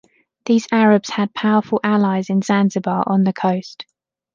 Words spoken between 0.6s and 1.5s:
Arabs had